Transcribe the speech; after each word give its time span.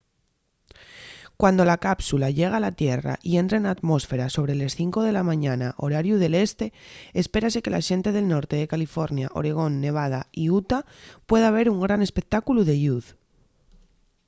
cuando 1.39 1.63
la 1.63 1.77
cápsula 1.85 2.27
llegue 2.31 2.55
a 2.57 2.65
la 2.67 2.75
tierra 2.81 3.13
y 3.29 3.31
entre 3.41 3.57
na 3.63 3.71
atmósfera 3.75 4.33
sobre 4.35 4.53
les 4.61 4.71
5 4.79 4.99
de 5.07 5.11
la 5.17 5.27
mañana 5.31 5.67
horariu 5.83 6.15
del 6.19 6.33
este 6.47 6.65
espérase 7.21 7.63
que 7.63 7.73
la 7.75 7.85
xente 7.89 8.09
del 8.13 8.29
norte 8.33 8.55
de 8.57 8.71
california 8.73 9.33
oregón 9.39 9.73
nevada 9.85 10.21
y 10.43 10.43
utah 10.59 10.81
pueda 11.29 11.55
ver 11.57 11.67
un 11.73 11.79
gran 11.85 12.01
espectáculu 12.07 12.61
de 12.65 12.75
lluz 12.83 13.05